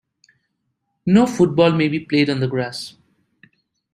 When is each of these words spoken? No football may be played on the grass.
No 1.05 1.27
football 1.27 1.73
may 1.73 1.87
be 1.87 1.99
played 1.99 2.27
on 2.31 2.39
the 2.39 2.47
grass. 2.47 2.95